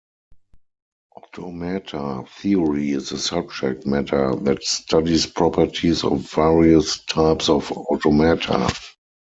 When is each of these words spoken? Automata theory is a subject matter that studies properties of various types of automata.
Automata 1.15 2.23
theory 2.27 2.89
is 2.89 3.11
a 3.11 3.19
subject 3.19 3.85
matter 3.85 4.33
that 4.35 4.63
studies 4.63 5.27
properties 5.27 6.03
of 6.03 6.21
various 6.21 7.05
types 7.05 7.49
of 7.49 7.71
automata. 7.71 8.73